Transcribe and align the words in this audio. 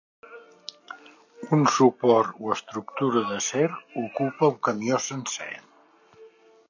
Un 1.57 1.65
suport 1.73 2.39
o 2.45 2.49
estructura 2.55 3.23
d'acer 3.33 3.69
ocupa 4.05 4.51
un 4.55 4.59
camió 4.69 5.01
sencer. 5.11 5.51